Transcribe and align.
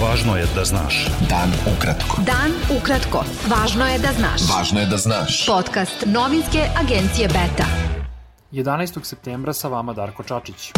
Važno 0.00 0.32
je 0.36 0.46
da 0.54 0.62
znaš. 0.64 1.06
Dan 1.28 1.50
ukratko. 1.68 2.22
Dan 2.24 2.54
ukratko. 2.72 3.20
Važno 3.52 3.84
je 3.84 3.98
da 3.98 4.12
znaš. 4.16 4.46
Važno 4.48 4.80
je 4.80 4.86
da 4.86 4.96
znaš. 4.96 5.42
Podcast 5.46 6.06
novinske 6.06 6.62
agencije 6.80 7.28
Beta. 7.28 7.66
11. 8.52 9.04
septembra 9.04 9.52
sa 9.52 9.68
vama 9.68 9.92
Darko 9.92 10.22
Čačić. 10.22 10.72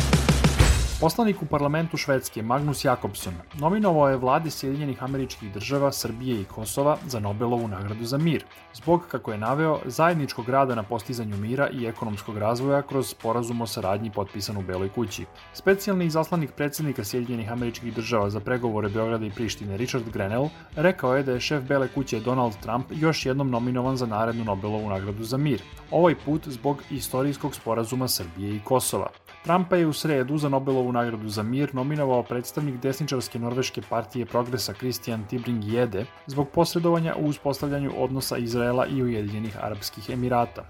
Poslanik 1.00 1.42
u 1.42 1.46
parlamentu 1.46 1.96
Švedske 1.96 2.42
Magnus 2.42 2.84
Jakobson 2.84 3.34
nominovao 3.54 4.08
je 4.08 4.16
vladi 4.16 4.50
Sjedinjenih 4.50 5.02
američkih 5.02 5.52
država, 5.52 5.92
Srbije 5.92 6.40
i 6.40 6.44
Kosova 6.44 6.96
za 7.06 7.20
Nobelovu 7.20 7.68
nagradu 7.68 8.04
za 8.04 8.18
mir, 8.18 8.44
zbog, 8.74 9.06
kako 9.10 9.32
je 9.32 9.38
naveo, 9.38 9.78
zajedničkog 9.84 10.48
rada 10.48 10.74
na 10.74 10.82
postizanju 10.82 11.36
mira 11.36 11.68
i 11.68 11.86
ekonomskog 11.86 12.38
razvoja 12.38 12.82
kroz 12.82 13.08
sporazum 13.08 13.60
o 13.60 13.66
saradnji 13.66 14.10
potpisan 14.10 14.56
u 14.56 14.62
Beloj 14.62 14.88
kući. 14.88 15.24
Specijalni 15.52 16.04
izaslanik 16.04 16.52
predsednika 16.52 17.04
Sjedinjenih 17.04 17.52
američkih 17.52 17.94
država 17.94 18.30
za 18.30 18.40
pregovore 18.40 18.88
Beograda 18.88 19.26
i 19.26 19.30
Prištine 19.30 19.76
Richard 19.76 20.10
Grenell 20.12 20.48
rekao 20.76 21.16
je 21.16 21.22
da 21.22 21.32
je 21.32 21.40
šef 21.40 21.62
Bele 21.62 21.88
kuće 21.88 22.20
Donald 22.20 22.56
Trump 22.62 22.86
još 22.90 23.26
jednom 23.26 23.50
nominovan 23.50 23.96
za 23.96 24.06
narednu 24.06 24.44
Nobelovu 24.44 24.88
nagradu 24.88 25.24
za 25.24 25.36
mir, 25.36 25.62
ovaj 25.90 26.14
put 26.24 26.48
zbog 26.48 26.82
istorijskog 26.90 27.54
sporazuma 27.54 28.08
Srbije 28.08 28.56
i 28.56 28.60
Kosova. 28.64 29.10
Trumpa 29.44 29.76
je 29.76 29.86
u 29.86 29.92
sredu 29.92 30.38
za 30.38 30.48
Nobelovu 30.48 30.91
nagradu 30.92 31.28
za 31.28 31.42
mir 31.42 31.74
nominovao 31.74 32.22
predstavnik 32.22 32.80
desničarske 32.80 33.38
norveške 33.38 33.82
partije 33.88 34.26
progresa 34.26 34.72
Christian 34.72 35.24
Tibring 35.30 35.64
Jede 35.64 36.06
zbog 36.26 36.48
posredovanja 36.48 37.14
u 37.18 37.26
uspostavljanju 37.26 37.92
odnosa 37.96 38.38
Izraela 38.38 38.86
i 38.86 39.02
Ujedinjenih 39.02 39.64
Arabskih 39.64 40.10
Emirata. 40.10 40.64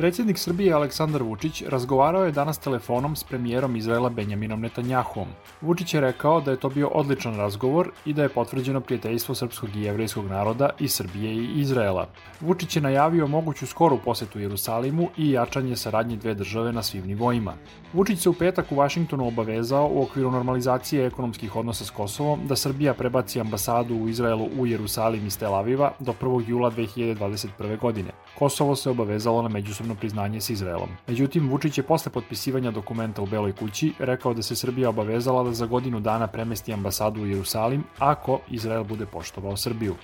Predsjednik 0.00 0.38
Srbije 0.38 0.72
Aleksandar 0.72 1.22
Vučić 1.22 1.62
razgovarao 1.68 2.24
je 2.24 2.32
danas 2.32 2.58
telefonom 2.58 3.16
s 3.16 3.24
premijerom 3.24 3.76
Izraela 3.76 4.08
Benjaminom 4.08 4.60
Netanjahuom. 4.60 5.28
Vučić 5.60 5.94
je 5.94 6.00
rekao 6.00 6.40
da 6.40 6.50
je 6.50 6.56
to 6.56 6.68
bio 6.68 6.88
odličan 6.88 7.36
razgovor 7.36 7.90
i 8.04 8.12
da 8.12 8.22
je 8.22 8.28
potvrđeno 8.28 8.80
prijateljstvo 8.80 9.34
srpskog 9.34 9.76
i 9.76 9.82
jevrejskog 9.82 10.26
naroda 10.26 10.70
i 10.78 10.88
Srbije 10.88 11.34
i 11.34 11.60
Izraela. 11.60 12.06
Vučić 12.40 12.76
je 12.76 12.82
najavio 12.82 13.26
moguću 13.26 13.66
skoru 13.66 13.98
posetu 14.04 14.40
Jerusalimu 14.40 15.08
i 15.16 15.30
jačanje 15.30 15.76
saradnje 15.76 16.16
dve 16.16 16.34
države 16.34 16.72
na 16.72 16.82
svim 16.82 17.06
nivoima. 17.06 17.54
Vučić 17.92 18.18
se 18.18 18.28
u 18.28 18.32
petak 18.32 18.72
u 18.72 18.76
Vašingtonu 18.76 19.28
obavezao 19.28 19.90
u 19.92 20.02
okviru 20.02 20.30
normalizacije 20.30 21.06
ekonomskih 21.06 21.56
odnosa 21.56 21.84
s 21.84 21.90
Kosovom 21.90 22.46
da 22.46 22.56
Srbija 22.56 22.94
prebaci 22.94 23.40
ambasadu 23.40 23.94
u 23.94 24.08
Izraelu 24.08 24.48
u 24.58 24.66
Jerusalim 24.66 25.26
iz 25.26 25.38
Tel 25.38 25.54
Aviva 25.54 25.92
do 25.98 26.14
1. 26.20 26.48
jula 26.48 26.70
2021. 26.70 27.78
godine. 27.78 28.10
Kosovo 28.40 28.76
se 28.76 28.90
obavezalo 28.90 29.42
na 29.42 29.48
međusobno 29.48 29.94
priznanje 29.94 30.40
s 30.40 30.50
Izraelom. 30.50 30.88
Međutim, 31.06 31.50
Vučić 31.50 31.78
je 31.78 31.84
posle 31.84 32.12
potpisivanja 32.12 32.70
dokumenta 32.70 33.22
u 33.22 33.26
Beloj 33.26 33.52
kući 33.52 33.92
rekao 33.98 34.34
da 34.34 34.42
se 34.42 34.56
Srbija 34.56 34.88
obavezala 34.88 35.42
da 35.42 35.52
za 35.52 35.66
godinu 35.66 36.00
dana 36.00 36.26
premesti 36.26 36.72
ambasadu 36.72 37.22
u 37.22 37.26
Jerusalim 37.26 37.84
ako 37.98 38.40
Izrael 38.50 38.84
bude 38.84 39.06
poštovao 39.06 39.56
Srbiju. 39.56 39.94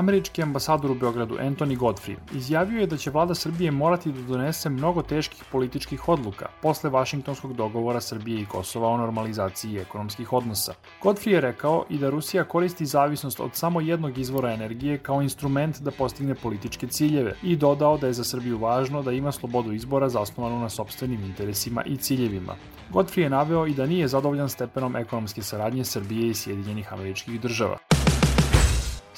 Američki 0.00 0.42
ambasador 0.42 0.90
u 0.90 0.94
Beogradu 0.94 1.36
Anthony 1.36 1.76
Godfrey 1.78 2.16
izjavio 2.34 2.80
je 2.80 2.86
da 2.86 2.96
će 2.96 3.10
vlada 3.10 3.34
Srbije 3.34 3.70
morati 3.70 4.12
da 4.12 4.22
donese 4.22 4.70
mnogo 4.70 5.02
teških 5.02 5.44
političkih 5.52 6.08
odluka 6.08 6.46
posle 6.62 6.90
Vašingtonskog 6.90 7.52
dogovora 7.52 8.00
Srbije 8.00 8.40
i 8.40 8.46
Kosova 8.46 8.88
o 8.88 8.96
normalizaciji 8.96 9.78
ekonomskih 9.78 10.32
odnosa. 10.32 10.74
Godfrey 11.02 11.28
je 11.28 11.40
rekao 11.40 11.84
i 11.88 11.98
da 11.98 12.10
Rusija 12.10 12.44
koristi 12.44 12.86
zavisnost 12.86 13.40
od 13.40 13.50
samo 13.54 13.80
jednog 13.80 14.18
izvora 14.18 14.52
energije 14.52 14.98
kao 14.98 15.22
instrument 15.22 15.80
da 15.80 15.90
postigne 15.90 16.34
političke 16.34 16.86
ciljeve 16.86 17.34
i 17.42 17.56
dodao 17.56 17.98
da 17.98 18.06
je 18.06 18.12
za 18.12 18.24
Srbiju 18.24 18.58
važno 18.58 19.02
da 19.02 19.12
ima 19.12 19.32
slobodu 19.32 19.72
izbora 19.72 20.08
zasnovanu 20.08 20.60
na 20.60 20.68
sobstvenim 20.68 21.24
interesima 21.24 21.84
i 21.84 21.96
ciljevima. 21.96 22.56
Godfrey 22.92 23.20
je 23.20 23.30
naveo 23.30 23.66
i 23.66 23.74
da 23.74 23.86
nije 23.86 24.08
zadovoljan 24.08 24.48
stepenom 24.48 24.96
ekonomske 24.96 25.42
saradnje 25.42 25.84
Srbije 25.84 26.30
i 26.30 26.34
Sjedinjenih 26.34 26.92
američkih 26.92 27.40
država. 27.40 27.89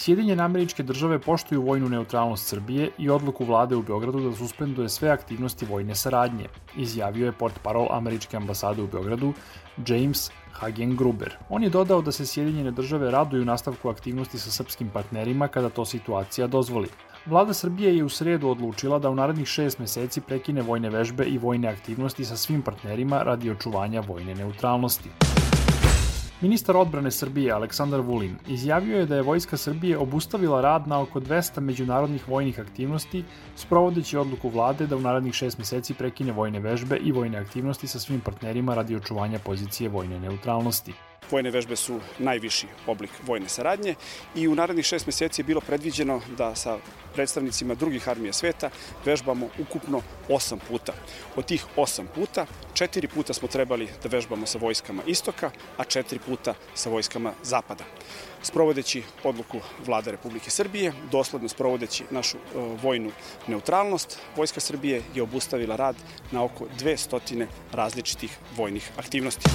Sjedinjene 0.03 0.42
američke 0.42 0.83
države 0.83 1.19
poštuju 1.19 1.62
vojnu 1.62 1.89
neutralnost 1.89 2.48
Srbije 2.48 2.89
i 2.98 3.11
odluku 3.11 3.45
vlade 3.45 3.77
u 3.77 3.83
Beogradu 3.83 4.20
da 4.20 4.36
suspenduje 4.36 4.89
sve 4.89 5.08
aktivnosti 5.08 5.67
vojne 5.67 5.95
saradnje, 5.95 6.48
izjavio 6.77 7.27
je 7.27 7.33
port 7.33 7.58
parol 7.63 7.86
američke 7.90 8.36
ambasade 8.36 8.83
u 8.83 8.86
Beogradu 8.86 9.33
James 9.86 10.30
Hagen 10.52 10.96
Gruber. 10.96 11.36
On 11.51 11.62
je 11.62 11.70
dodao 11.70 12.02
da 12.02 12.12
se 12.12 12.27
Sjedinjene 12.27 12.70
države 12.70 13.11
raduju 13.11 13.45
nastavku 13.45 13.89
aktivnosti 13.89 14.39
sa 14.39 14.51
srpskim 14.51 14.89
partnerima 14.89 15.48
kada 15.48 15.70
to 15.70 15.85
situacija 15.85 16.46
dozvoli. 16.46 16.89
Vlada 17.27 17.55
Srbije 17.55 17.96
je 17.96 18.05
u 18.05 18.08
sredu 18.08 18.48
odlučila 18.48 18.98
da 18.98 19.11
u 19.11 19.14
narednih 19.14 19.46
šest 19.46 19.79
meseci 19.79 20.20
prekine 20.20 20.62
vojne 20.62 20.91
vežbe 20.91 21.24
i 21.24 21.39
vojne 21.39 21.68
aktivnosti 21.68 22.24
sa 22.24 22.36
svim 22.36 22.62
partnerima 22.62 23.23
radi 23.23 23.51
očuvanja 23.51 24.01
vojne 24.01 24.35
neutralnosti. 24.35 25.11
Ministar 26.42 26.77
odbrane 26.77 27.11
Srbije 27.11 27.53
Aleksandar 27.53 28.01
Vulin 28.01 28.36
izjavio 28.48 28.98
je 28.98 29.07
da 29.07 29.17
je 29.17 29.23
Vojska 29.23 29.57
Srbije 29.57 29.98
obustavila 29.98 30.61
rad 30.61 30.89
na 30.89 31.01
oko 31.01 31.20
200 31.20 31.61
međunarodnih 31.61 32.29
vojnih 32.29 32.61
aktivnosti, 32.61 33.25
sprovodeći 33.57 34.17
odluku 34.17 34.48
vlade 34.48 34.86
da 34.86 34.97
u 34.97 35.01
narednih 35.01 35.35
šest 35.35 35.58
meseci 35.58 35.95
prekine 35.95 36.33
vojne 36.33 36.61
vežbe 36.61 36.97
i 36.97 37.13
vojne 37.13 37.39
aktivnosti 37.39 37.86
sa 37.86 37.98
svim 37.98 38.20
partnerima 38.20 38.75
radi 38.75 38.97
očuvanja 38.97 39.39
pozicije 39.39 39.89
vojne 39.89 40.20
neutralnosti. 40.20 40.92
Vojne 41.30 41.50
vežbe 41.50 41.77
su 41.77 42.00
najviši 42.18 42.66
oblik 42.86 43.10
vojne 43.27 43.48
saradnje 43.48 43.94
i 44.34 44.48
u 44.48 44.55
narednih 44.55 44.86
šest 44.86 45.06
meseci 45.06 45.40
je 45.40 45.44
bilo 45.44 45.60
predviđeno 45.60 46.20
da 46.38 46.55
sa 46.55 46.78
predstavnicima 47.14 47.74
drugih 47.74 48.08
armija 48.08 48.33
sveta 48.33 48.70
vežbamo 49.05 49.48
ukupno 49.58 50.02
osam 50.28 50.58
puta. 50.68 50.92
Od 51.36 51.44
tih 51.46 51.66
osam 51.77 52.08
puta, 52.14 52.46
četiri 52.74 53.08
puta 53.08 53.34
smo 53.34 53.48
trebali 53.48 53.88
da 54.02 54.08
vežbamo 54.08 54.46
sa 54.46 54.58
vojskama 54.58 55.02
istoka, 55.06 55.50
a 55.77 55.84
četiri 55.84 56.18
puta 56.18 56.55
sa 56.74 56.90
vojskama 56.90 57.32
zapada. 57.42 57.84
Sprovodeći 58.42 59.02
odluku 59.24 59.61
vlade 59.86 60.11
Republike 60.11 60.50
Srbije, 60.50 60.92
dosledno 61.11 61.48
sprovodeći 61.48 62.05
našu 62.11 62.36
e, 62.36 62.40
vojnu 62.82 63.11
neutralnost, 63.46 64.18
Vojska 64.36 64.61
Srbije 64.61 65.02
je 65.14 65.22
obustavila 65.22 65.77
rad 65.77 65.96
na 66.30 66.44
oko 66.44 66.66
200 66.80 67.46
različitih 67.72 68.38
vojnih 68.56 68.90
aktivnosti. 68.96 69.50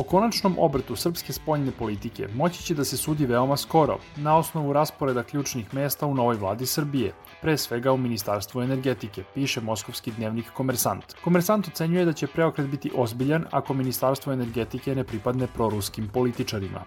O 0.00 0.02
konačnom 0.02 0.54
obrtu 0.58 0.96
srpske 0.96 1.32
spoljne 1.32 1.72
politike 1.78 2.28
moći 2.34 2.62
će 2.62 2.74
da 2.74 2.84
se 2.84 2.96
sudi 2.96 3.26
veoma 3.26 3.56
skoro, 3.56 3.98
na 4.16 4.36
osnovu 4.36 4.72
rasporeda 4.72 5.22
ključnih 5.22 5.74
mesta 5.74 6.06
u 6.06 6.14
novoj 6.14 6.36
vladi 6.36 6.66
Srbije, 6.66 7.12
pre 7.42 7.56
svega 7.56 7.92
u 7.92 7.96
Ministarstvu 7.96 8.62
energetike, 8.62 9.24
piše 9.34 9.60
moskovski 9.60 10.12
dnevnik 10.12 10.50
Komersant. 10.54 11.04
Komersant 11.24 11.68
ocenjuje 11.68 12.04
da 12.04 12.12
će 12.12 12.26
preokret 12.26 12.66
biti 12.66 12.92
ozbiljan 12.94 13.44
ako 13.50 13.74
Ministarstvo 13.74 14.32
energetike 14.32 14.94
ne 14.94 15.04
pripadne 15.04 15.46
proruskim 15.46 16.08
političarima. 16.08 16.80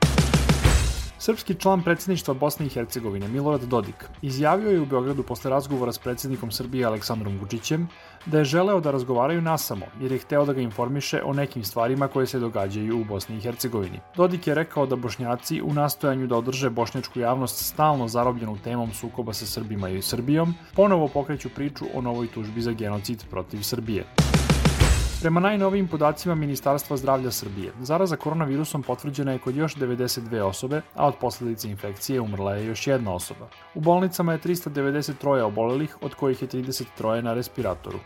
Srpski 1.20 1.56
član 1.56 1.84
predsjedništva 1.84 2.34
Bosne 2.34 2.66
i 2.66 2.70
Hercegovine 2.70 3.28
Milorad 3.28 3.62
Dodik 3.62 4.06
izjavio 4.22 4.70
je 4.70 4.82
u 4.82 4.86
Beogradu 4.86 5.24
posle 5.24 5.52
razgovora 5.52 5.94
s 5.94 5.98
predsjednikom 5.98 6.52
Srbije 6.52 6.86
Aleksandrom 6.86 7.40
Vučićem 7.40 7.88
da 8.26 8.38
je 8.38 8.46
želeo 8.46 8.80
da 8.80 8.92
razgovaraju 8.92 9.42
nasamo 9.42 9.86
jer 10.02 10.12
je 10.12 10.18
hteo 10.18 10.46
da 10.46 10.54
ga 10.54 10.62
informiše 10.62 11.22
o 11.26 11.34
nekim 11.34 11.64
stvarima 11.64 12.08
koje 12.08 12.28
se 12.28 12.40
događaju 12.40 13.02
u 13.02 13.04
Bosni 13.04 13.38
i 13.38 13.42
Hercegovini. 13.42 14.00
Dodik 14.16 14.48
je 14.48 14.56
rekao 14.56 14.86
da 14.86 14.96
Bošnjaci 14.96 15.62
u 15.62 15.74
nastojanju 15.74 16.28
da 16.28 16.36
održe 16.36 16.70
bošnjačku 16.70 17.20
javnost 17.20 17.66
stalno 17.66 18.08
zarobljenu 18.08 18.58
temom 18.64 18.94
sukoba 18.94 19.34
sa 19.34 19.46
Srbima 19.46 19.90
i 19.90 20.02
Srbijom 20.02 20.56
ponovo 20.76 21.08
pokreću 21.08 21.50
priču 21.50 21.86
o 21.94 22.02
novoj 22.02 22.28
tužbi 22.28 22.62
za 22.62 22.72
genocid 22.72 23.24
protiv 23.30 23.62
Srbije. 23.62 24.06
Prema 25.24 25.40
najnovijim 25.40 25.88
podacima 25.88 26.36
Ministarstva 26.36 26.98
zdravlja 26.98 27.32
Srbije, 27.32 27.72
zaraza 27.82 28.16
koronavirusom 28.16 28.84
potvrđena 28.84 29.32
je 29.32 29.40
kod 29.40 29.56
još 29.56 29.76
92 29.76 30.42
osobe, 30.42 30.82
a 30.96 31.08
od 31.08 31.16
posledice 31.22 31.70
infekcije 31.70 32.22
umrla 32.22 32.56
je 32.56 32.66
još 32.66 32.88
jedna 32.88 33.14
osoba. 33.14 33.48
U 33.76 33.82
bolnicama 33.82 34.34
je 34.34 34.40
393 34.40 35.42
obolelih, 35.42 35.98
od 36.02 36.16
kojih 36.16 36.42
je 36.42 36.48
33 36.48 37.22
na 37.22 37.34
respiratoru. 37.34 38.00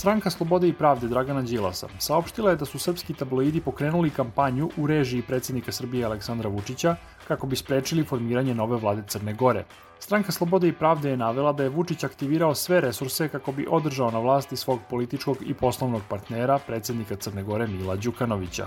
Stranka 0.00 0.30
Slobode 0.30 0.68
i 0.68 0.72
pravde 0.72 1.08
Dragana 1.08 1.42
Đilasa 1.42 1.88
saopštila 1.98 2.50
je 2.50 2.56
da 2.56 2.64
su 2.64 2.78
srpski 2.78 3.14
tabloidi 3.14 3.60
pokrenuli 3.60 4.10
kampanju 4.10 4.70
u 4.76 4.86
režiji 4.86 5.22
predsjednika 5.22 5.72
Srbije 5.72 6.04
Aleksandra 6.04 6.48
Vučića 6.48 6.96
kako 7.28 7.46
bi 7.46 7.56
sprečili 7.56 8.04
formiranje 8.04 8.54
nove 8.54 8.76
vlade 8.76 9.02
Crne 9.06 9.34
Gore. 9.34 9.64
Stranka 9.98 10.32
Slobode 10.32 10.68
i 10.68 10.72
pravde 10.72 11.10
je 11.10 11.16
navela 11.16 11.52
da 11.52 11.62
je 11.62 11.68
Vučić 11.68 12.04
aktivirao 12.04 12.54
sve 12.54 12.80
resurse 12.80 13.28
kako 13.28 13.52
bi 13.52 13.66
održao 13.70 14.10
na 14.10 14.18
vlasti 14.18 14.56
svog 14.56 14.80
političkog 14.90 15.36
i 15.46 15.54
poslovnog 15.54 16.02
partnera, 16.08 16.58
predsjednika 16.66 17.16
Crne 17.16 17.42
Gore 17.42 17.66
Mila 17.66 17.96
Đukanovića. 17.96 18.66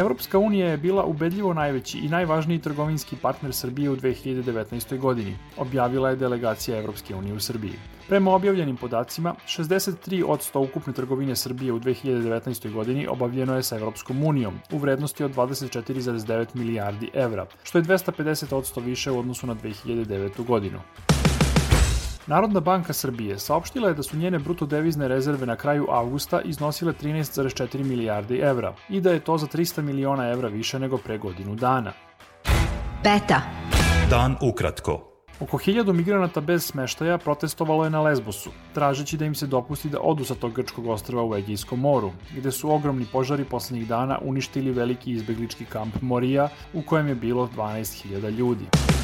Evropska 0.00 0.38
unija 0.38 0.70
je 0.70 0.76
bila 0.76 1.04
ubedljivo 1.04 1.54
najveći 1.54 1.98
i 1.98 2.08
najvažniji 2.08 2.58
trgovinski 2.58 3.16
partner 3.16 3.52
Srbije 3.54 3.90
u 3.90 3.96
2019. 3.96 4.98
godini, 4.98 5.36
objavila 5.56 6.10
je 6.10 6.16
delegacija 6.16 6.78
Evropske 6.78 7.14
unije 7.14 7.34
u 7.34 7.40
Srbiji. 7.40 7.72
Prema 8.08 8.30
objavljenim 8.30 8.76
podacima, 8.76 9.34
63% 9.46 10.58
ukupne 10.58 10.92
trgovine 10.92 11.36
Srbije 11.36 11.72
u 11.72 11.80
2019. 11.80 12.72
godini 12.72 13.06
obavljeno 13.06 13.56
je 13.56 13.62
sa 13.62 13.76
Evropskom 13.76 14.24
unijom 14.24 14.54
u 14.72 14.78
vrednosti 14.78 15.24
od 15.24 15.34
24,9 15.34 16.46
milijardi 16.54 17.10
evra, 17.14 17.46
što 17.62 17.78
je 17.78 17.84
250% 17.84 18.84
više 18.84 19.10
u 19.10 19.18
odnosu 19.18 19.46
na 19.46 19.54
2009. 19.54 20.46
godinu. 20.46 20.80
Narodna 22.30 22.60
banka 22.60 22.92
Srbije 22.92 23.38
saopštila 23.38 23.88
je 23.88 23.94
da 23.94 24.02
su 24.02 24.16
njene 24.16 24.38
bruto 24.38 24.66
devizne 24.66 25.08
rezerve 25.08 25.46
na 25.46 25.56
kraju 25.56 25.86
avgusta 25.90 26.40
iznosile 26.40 26.92
13,4 26.92 27.84
milijardi 27.84 28.36
evra 28.38 28.74
i 28.88 29.00
da 29.00 29.10
je 29.10 29.20
to 29.20 29.38
za 29.38 29.46
300 29.46 29.82
miliona 29.82 30.28
evra 30.28 30.48
više 30.48 30.78
nego 30.78 30.98
pre 30.98 31.18
godinu 31.18 31.54
dana. 31.54 31.92
Beta. 33.04 33.40
Dan 34.10 34.36
ukratko. 34.42 35.00
Oko 35.40 35.58
hiljadu 35.58 35.92
migranata 35.92 36.40
bez 36.40 36.64
smeštaja 36.64 37.18
protestovalo 37.18 37.84
je 37.84 37.90
na 37.90 38.00
Lesbosu, 38.00 38.50
tražeći 38.74 39.16
da 39.16 39.24
im 39.24 39.34
se 39.34 39.46
dopusti 39.46 39.88
da 39.88 40.00
odu 40.00 40.24
sa 40.24 40.34
tog 40.34 40.52
grčkog 40.52 40.86
ostrava 40.86 41.24
u 41.24 41.34
Egijskom 41.34 41.80
moru, 41.80 42.12
gde 42.36 42.52
su 42.52 42.70
ogromni 42.72 43.06
požari 43.12 43.44
poslednjih 43.44 43.88
dana 43.88 44.18
uništili 44.22 44.70
veliki 44.70 45.12
izbeglički 45.12 45.64
kamp 45.64 46.02
Morija, 46.02 46.48
u 46.74 46.82
kojem 46.82 47.08
je 47.08 47.14
bilo 47.14 47.48
12.000 47.56 48.30
ljudi. 48.30 48.99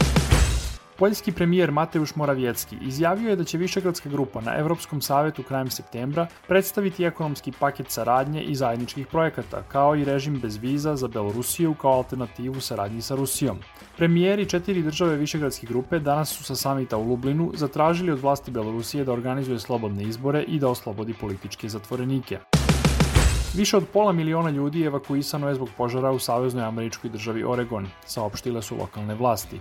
Poljski 0.99 1.33
premijer 1.33 1.71
Mateusz 1.71 2.17
Moravjecki 2.17 2.77
izjavio 2.83 3.31
je 3.31 3.37
da 3.37 3.45
će 3.45 3.59
Višegradska 3.59 4.09
grupa 4.09 4.41
na 4.41 4.57
Evropskom 4.59 5.01
savetu 5.01 5.43
krajem 5.43 5.71
septembra 5.71 6.27
predstaviti 6.49 7.05
ekonomski 7.05 7.53
paket 7.61 7.91
saradnje 7.91 8.43
i 8.43 8.55
zajedničkih 8.55 9.07
projekata, 9.07 9.63
kao 9.63 9.97
i 9.97 10.05
režim 10.05 10.41
bez 10.41 10.57
viza 10.57 10.97
za 10.97 11.09
Belorusiju 11.09 11.75
kao 11.75 11.93
alternativu 11.93 12.61
saradnji 12.61 13.03
sa 13.03 13.15
Rusijom. 13.15 13.59
Premijeri 13.97 14.49
četiri 14.49 14.83
države 14.83 15.17
Višegradske 15.17 15.67
grupe 15.67 15.99
danas 15.99 16.29
su 16.29 16.45
sa 16.45 16.57
samita 16.57 16.97
u 16.97 17.09
Lublinu 17.09 17.53
zatražili 17.55 18.13
od 18.13 18.21
vlasti 18.21 18.51
Belorusije 18.51 19.05
da 19.05 19.13
organizuje 19.13 19.59
slobodne 19.59 20.03
izbore 20.03 20.43
i 20.43 20.59
da 20.59 20.69
oslobodi 20.69 21.15
političke 21.15 21.69
zatvorenike. 21.69 22.39
Više 23.55 23.77
od 23.77 23.87
pola 23.93 24.13
miliona 24.13 24.51
ljudi 24.51 24.83
evakuisano 24.83 25.49
je 25.49 25.55
zbog 25.55 25.69
požara 25.77 26.11
u 26.11 26.19
Saveznoj 26.19 26.65
američkoj 26.65 27.11
državi 27.11 27.45
Oregon, 27.45 27.87
saopštile 28.07 28.63
su 28.63 28.77
lokalne 28.77 29.15
vlasti. 29.15 29.61